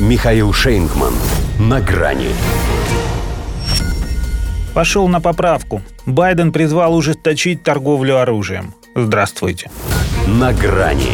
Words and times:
Михаил 0.00 0.52
Шейнгман. 0.52 1.14
На 1.60 1.80
грани. 1.80 2.30
Пошел 4.74 5.06
на 5.06 5.20
поправку. 5.20 5.82
Байден 6.04 6.50
призвал 6.50 6.96
ужесточить 6.96 7.62
торговлю 7.62 8.18
оружием. 8.18 8.74
Здравствуйте. 8.96 9.70
На 10.26 10.52
грани. 10.52 11.12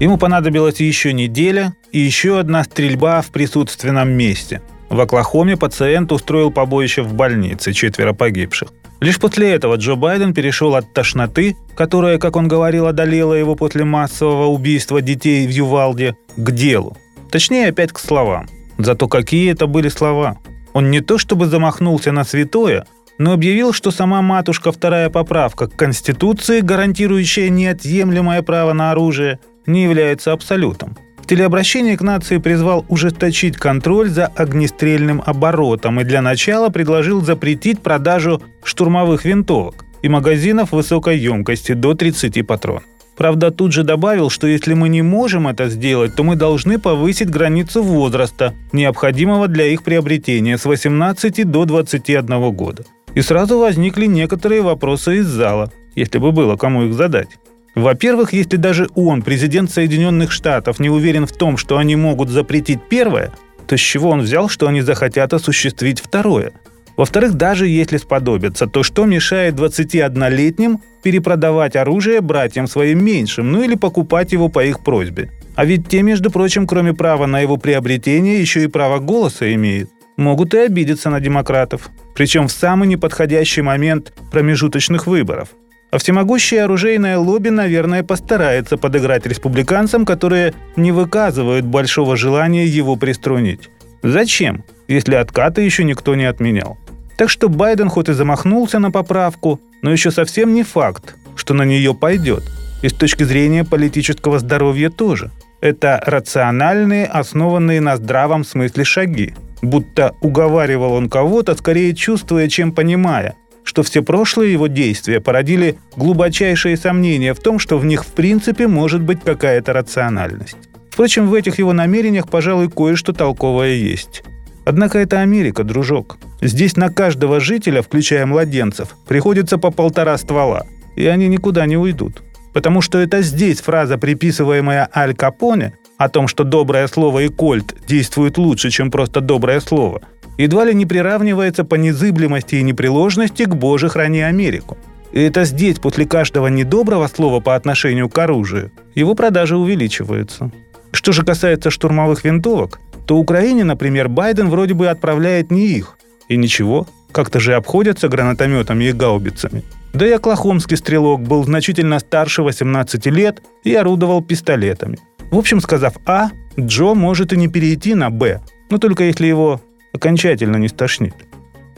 Ему 0.00 0.18
понадобилась 0.18 0.80
еще 0.80 1.12
неделя 1.12 1.76
и 1.92 2.00
еще 2.00 2.40
одна 2.40 2.64
стрельба 2.64 3.22
в 3.22 3.28
присутственном 3.28 4.10
месте. 4.10 4.60
В 4.90 4.98
Оклахоме 4.98 5.56
пациент 5.56 6.10
устроил 6.10 6.50
побоище 6.50 7.02
в 7.02 7.14
больнице, 7.14 7.72
четверо 7.72 8.12
погибших. 8.12 8.70
Лишь 9.00 9.20
после 9.20 9.52
этого 9.52 9.76
Джо 9.76 9.94
Байден 9.94 10.34
перешел 10.34 10.74
от 10.74 10.92
тошноты, 10.92 11.56
которая, 11.76 12.18
как 12.18 12.34
он 12.34 12.48
говорил, 12.48 12.88
одолела 12.88 13.34
его 13.34 13.54
после 13.54 13.84
массового 13.84 14.46
убийства 14.46 15.00
детей 15.00 15.46
в 15.46 15.50
Ювалде, 15.50 16.16
к 16.36 16.50
делу. 16.50 16.96
Точнее, 17.34 17.70
опять 17.70 17.90
к 17.90 17.98
словам. 17.98 18.46
Зато 18.78 19.08
какие 19.08 19.50
это 19.50 19.66
были 19.66 19.88
слова. 19.88 20.38
Он 20.72 20.92
не 20.92 21.00
то 21.00 21.18
чтобы 21.18 21.46
замахнулся 21.46 22.12
на 22.12 22.22
святое, 22.22 22.86
но 23.18 23.32
объявил, 23.32 23.72
что 23.72 23.90
сама 23.90 24.22
матушка 24.22 24.70
вторая 24.70 25.10
поправка 25.10 25.66
к 25.66 25.74
Конституции, 25.74 26.60
гарантирующая 26.60 27.48
неотъемлемое 27.48 28.42
право 28.42 28.72
на 28.72 28.92
оружие, 28.92 29.40
не 29.66 29.82
является 29.82 30.30
абсолютом. 30.30 30.96
В 31.20 31.26
телеобращении 31.26 31.96
к 31.96 32.02
нации 32.02 32.38
призвал 32.38 32.86
ужесточить 32.88 33.56
контроль 33.56 34.10
за 34.10 34.26
огнестрельным 34.26 35.20
оборотом 35.26 36.00
и 36.00 36.04
для 36.04 36.22
начала 36.22 36.68
предложил 36.68 37.20
запретить 37.20 37.82
продажу 37.82 38.40
штурмовых 38.62 39.24
винтовок 39.24 39.84
и 40.02 40.08
магазинов 40.08 40.70
высокой 40.70 41.18
емкости 41.18 41.72
до 41.72 41.94
30 41.94 42.46
патронов. 42.46 42.84
Правда, 43.16 43.50
тут 43.50 43.72
же 43.72 43.84
добавил, 43.84 44.28
что 44.28 44.46
если 44.46 44.74
мы 44.74 44.88
не 44.88 45.02
можем 45.02 45.46
это 45.46 45.68
сделать, 45.68 46.16
то 46.16 46.24
мы 46.24 46.34
должны 46.34 46.78
повысить 46.78 47.30
границу 47.30 47.82
возраста, 47.82 48.54
необходимого 48.72 49.46
для 49.46 49.66
их 49.66 49.84
приобретения 49.84 50.58
с 50.58 50.64
18 50.64 51.48
до 51.48 51.64
21 51.64 52.52
года. 52.52 52.84
И 53.14 53.20
сразу 53.20 53.58
возникли 53.58 54.06
некоторые 54.06 54.62
вопросы 54.62 55.18
из 55.18 55.26
зала, 55.26 55.72
если 55.94 56.18
бы 56.18 56.32
было 56.32 56.56
кому 56.56 56.84
их 56.84 56.94
задать. 56.94 57.28
Во-первых, 57.76 58.32
если 58.32 58.56
даже 58.56 58.88
он, 58.94 59.22
президент 59.22 59.70
Соединенных 59.70 60.32
Штатов, 60.32 60.80
не 60.80 60.90
уверен 60.90 61.26
в 61.26 61.32
том, 61.32 61.56
что 61.56 61.78
они 61.78 61.96
могут 61.96 62.30
запретить 62.30 62.80
первое, 62.88 63.32
то 63.66 63.76
с 63.76 63.80
чего 63.80 64.10
он 64.10 64.20
взял, 64.20 64.48
что 64.48 64.68
они 64.68 64.80
захотят 64.80 65.32
осуществить 65.32 66.00
второе? 66.00 66.52
Во-вторых, 66.96 67.34
даже 67.34 67.66
если 67.66 67.96
сподобятся, 67.96 68.66
то 68.66 68.82
что 68.82 69.04
мешает 69.04 69.54
21-летним 69.54 70.80
перепродавать 71.02 71.76
оружие 71.76 72.20
братьям 72.20 72.66
своим 72.66 73.04
меньшим, 73.04 73.50
ну 73.50 73.62
или 73.62 73.74
покупать 73.74 74.32
его 74.32 74.48
по 74.48 74.64
их 74.64 74.84
просьбе? 74.84 75.30
А 75.56 75.64
ведь 75.64 75.88
те, 75.88 76.02
между 76.02 76.30
прочим, 76.30 76.66
кроме 76.66 76.94
права 76.94 77.26
на 77.26 77.40
его 77.40 77.56
приобретение, 77.56 78.40
еще 78.40 78.64
и 78.64 78.68
право 78.68 78.98
голоса 78.98 79.52
имеют. 79.54 79.90
Могут 80.16 80.54
и 80.54 80.58
обидеться 80.58 81.10
на 81.10 81.20
демократов. 81.20 81.90
Причем 82.14 82.46
в 82.46 82.52
самый 82.52 82.86
неподходящий 82.86 83.62
момент 83.62 84.12
промежуточных 84.30 85.06
выборов– 85.06 85.48
а 85.94 85.98
всемогущее 85.98 86.64
оружейное 86.64 87.18
лобби, 87.18 87.50
наверное, 87.50 88.02
постарается 88.02 88.76
подыграть 88.76 89.26
республиканцам, 89.26 90.04
которые 90.04 90.52
не 90.74 90.90
выказывают 90.90 91.64
большого 91.64 92.16
желания 92.16 92.66
его 92.66 92.96
приструнить. 92.96 93.70
Зачем, 94.02 94.64
если 94.88 95.14
откаты 95.14 95.62
еще 95.62 95.84
никто 95.84 96.16
не 96.16 96.24
отменял? 96.24 96.78
Так 97.16 97.30
что 97.30 97.48
Байден 97.48 97.88
хоть 97.88 98.08
и 98.08 98.12
замахнулся 98.12 98.78
на 98.78 98.90
поправку, 98.90 99.60
но 99.82 99.92
еще 99.92 100.10
совсем 100.10 100.52
не 100.54 100.62
факт, 100.62 101.14
что 101.36 101.54
на 101.54 101.64
нее 101.64 101.94
пойдет. 101.94 102.42
И 102.82 102.88
с 102.88 102.92
точки 102.92 103.24
зрения 103.24 103.64
политического 103.64 104.38
здоровья 104.38 104.90
тоже. 104.90 105.30
Это 105.60 106.02
рациональные, 106.04 107.06
основанные 107.06 107.80
на 107.80 107.96
здравом 107.96 108.44
смысле 108.44 108.84
шаги. 108.84 109.34
Будто 109.62 110.14
уговаривал 110.20 110.92
он 110.92 111.08
кого-то, 111.08 111.54
скорее 111.54 111.94
чувствуя, 111.94 112.48
чем 112.48 112.72
понимая– 112.72 113.34
что 113.64 113.82
все 113.82 114.02
прошлые 114.02 114.52
его 114.52 114.68
действия 114.68 115.20
породили 115.20 115.78
глубочайшие 115.96 116.76
сомнения 116.76 117.34
в 117.34 117.40
том, 117.40 117.58
что 117.58 117.78
в 117.78 117.84
них 117.84 118.04
в 118.04 118.12
принципе 118.12 118.68
может 118.68 119.02
быть 119.02 119.22
какая-то 119.24 119.72
рациональность. 119.72 120.56
Впрочем, 120.90 121.26
в 121.26 121.34
этих 121.34 121.58
его 121.58 121.72
намерениях, 121.72 122.28
пожалуй, 122.28 122.70
кое-что 122.70 123.12
толковое 123.12 123.72
есть. 123.72 124.22
Однако 124.64 124.98
это 124.98 125.20
Америка, 125.20 125.64
дружок. 125.64 126.18
Здесь 126.40 126.76
на 126.76 126.90
каждого 126.90 127.40
жителя, 127.40 127.82
включая 127.82 128.26
младенцев, 128.26 128.96
приходится 129.06 129.58
по 129.58 129.70
полтора 129.70 130.16
ствола, 130.18 130.66
и 130.96 131.06
они 131.06 131.28
никуда 131.28 131.66
не 131.66 131.76
уйдут. 131.76 132.22
Потому 132.52 132.80
что 132.80 132.98
это 132.98 133.22
здесь 133.22 133.60
фраза, 133.60 133.98
приписываемая 133.98 134.88
Аль 134.94 135.14
Капоне, 135.14 135.74
о 135.98 136.08
том, 136.08 136.28
что 136.28 136.44
доброе 136.44 136.86
слово 136.88 137.20
и 137.20 137.28
кольт 137.28 137.74
действуют 137.86 138.38
лучше, 138.38 138.70
чем 138.70 138.90
просто 138.90 139.20
доброе 139.20 139.60
слово– 139.60 140.02
едва 140.38 140.64
ли 140.64 140.74
не 140.74 140.86
приравнивается 140.86 141.64
по 141.64 141.76
незыблемости 141.76 142.56
и 142.56 142.62
непреложности 142.62 143.44
к 143.44 143.54
«Боже, 143.54 143.88
храни 143.88 144.20
Америку». 144.20 144.76
И 145.12 145.20
это 145.20 145.44
здесь, 145.44 145.78
после 145.78 146.06
каждого 146.06 146.48
недоброго 146.48 147.06
слова 147.06 147.40
по 147.40 147.54
отношению 147.54 148.08
к 148.08 148.18
оружию, 148.18 148.72
его 148.96 149.14
продажи 149.14 149.56
увеличиваются. 149.56 150.50
Что 150.90 151.12
же 151.12 151.24
касается 151.24 151.70
штурмовых 151.70 152.24
винтовок, 152.24 152.80
то 153.06 153.16
Украине, 153.16 153.64
например, 153.64 154.08
Байден 154.08 154.48
вроде 154.48 154.74
бы 154.74 154.88
отправляет 154.88 155.50
не 155.50 155.66
их. 155.66 155.98
И 156.28 156.36
ничего, 156.36 156.86
как-то 157.12 157.40
же 157.40 157.54
обходятся 157.54 158.08
гранатометами 158.08 158.84
и 158.84 158.92
гаубицами. 158.92 159.62
Да 159.92 160.06
и 160.06 160.10
оклахомский 160.10 160.76
стрелок 160.76 161.22
был 161.22 161.44
значительно 161.44 162.00
старше 162.00 162.42
18 162.42 163.06
лет 163.06 163.42
и 163.62 163.74
орудовал 163.74 164.22
пистолетами. 164.22 164.98
В 165.30 165.38
общем, 165.38 165.60
сказав 165.60 165.94
«А», 166.06 166.30
Джо 166.58 166.94
может 166.94 167.32
и 167.32 167.36
не 167.36 167.48
перейти 167.48 167.94
на 167.94 168.10
«Б», 168.10 168.40
но 168.70 168.78
только 168.78 169.04
если 169.04 169.26
его 169.26 169.60
окончательно 169.92 170.56
не 170.56 170.68
стошнит. 170.68 171.14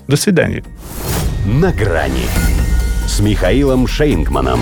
До 0.09 0.17
свидания. 0.17 0.65
На 1.47 1.73
грани 1.73 2.27
с 3.07 3.21
Михаилом 3.21 3.87
Шейнгманом. 3.87 4.61